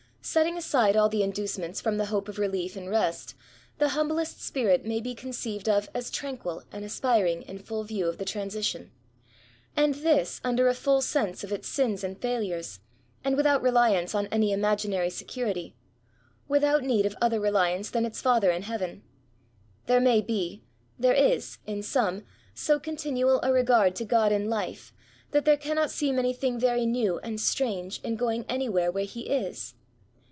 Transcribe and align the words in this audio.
Setting 0.23 0.55
aside 0.55 0.95
all 0.95 1.09
the 1.09 1.23
inducements 1.23 1.81
from 1.81 1.97
the 1.97 2.05
hope 2.05 2.29
of 2.29 2.37
relief 2.37 2.75
116 2.75 2.93
ESSAYS. 2.93 3.33
and 3.33 3.33
rest^ 3.33 3.33
the 3.79 3.89
humblest 3.97 4.39
spirit 4.39 4.85
may 4.85 5.01
be 5.01 5.15
conceived 5.15 5.67
of 5.67 5.89
as 5.95 6.11
tranquil 6.11 6.61
and 6.71 6.85
aspiring 6.85 7.41
in 7.41 7.57
full 7.57 7.83
yiew 7.87 8.07
of 8.07 8.19
the 8.19 8.23
transit 8.23 8.63
tion; 8.65 8.91
and 9.75 9.95
this 9.95 10.39
under 10.43 10.67
a 10.67 10.75
full 10.75 11.01
sense 11.01 11.43
of 11.43 11.51
its 11.51 11.67
sins 11.67 12.03
and 12.03 12.21
£edlures, 12.21 12.77
and 13.23 13.35
without 13.35 13.63
reliance 13.63 14.13
on 14.13 14.27
any 14.27 14.51
imaginary 14.51 15.07
security^— 15.09 15.73
without 16.47 16.83
need 16.83 17.07
of 17.07 17.15
other 17.19 17.39
reliance 17.39 17.89
than 17.89 18.05
its 18.05 18.21
Father 18.21 18.51
in 18.51 18.61
Heaven. 18.61 19.01
There 19.87 19.99
may 19.99 20.21
be— 20.21 20.61
^there 21.01 21.17
is— 21.19 21.57
in 21.65 21.81
some, 21.81 22.25
so 22.53 22.79
continual 22.79 23.39
a 23.41 23.51
regard 23.51 23.95
to 23.95 24.05
Grod 24.05 24.29
in 24.29 24.47
life, 24.51 24.93
that 25.31 25.45
there 25.45 25.57
cannot 25.57 25.89
seem 25.89 26.19
anything 26.19 26.59
very 26.59 26.85
new 26.85 27.17
and 27.23 27.41
strange 27.41 27.99
in 28.03 28.17
going 28.17 28.45
anywhere 28.47 28.91
where 28.91 29.03
He 29.05 29.21
is. 29.21 29.73